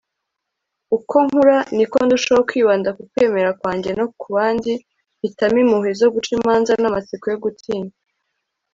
uko 0.97 1.15
nkura, 1.27 1.57
niko 1.75 1.97
ndushaho 2.05 2.41
kwibanda 2.49 2.89
ku 2.97 3.01
kwemera 3.11 3.49
kwanjye 3.59 3.89
no 3.99 4.05
ku 4.19 4.27
bandi, 4.35 4.71
mpitamo 5.19 5.57
impuhwe 5.63 5.91
zo 5.99 6.07
guca 6.13 6.31
imanza 6.37 6.71
n'amatsiko 6.81 7.25
yo 7.33 7.37
gutinya 7.43 7.93